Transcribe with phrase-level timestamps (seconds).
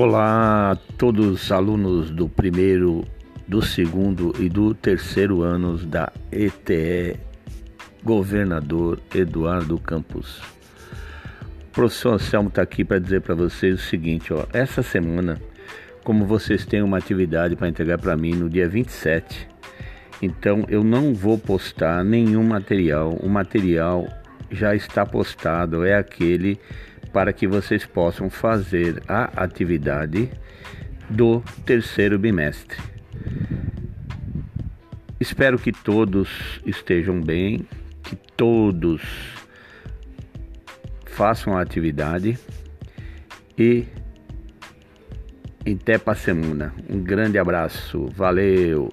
[0.00, 3.04] Olá todos os alunos do primeiro,
[3.48, 7.18] do segundo e do terceiro anos da ETE
[8.04, 10.40] Governador Eduardo Campos.
[11.66, 15.42] O professor Anselmo está aqui para dizer para vocês o seguinte: ó, essa semana,
[16.04, 19.48] como vocês têm uma atividade para entregar para mim no dia 27,
[20.22, 23.18] então eu não vou postar nenhum material.
[23.20, 24.06] O material
[24.48, 26.56] já está postado, é aquele
[27.12, 30.30] para que vocês possam fazer a atividade
[31.08, 32.78] do terceiro bimestre.
[35.20, 37.66] Espero que todos estejam bem,
[38.02, 39.02] que todos
[41.06, 42.38] façam a atividade
[43.58, 43.84] e
[45.66, 46.72] até para semana.
[46.88, 48.92] Um grande abraço, valeu!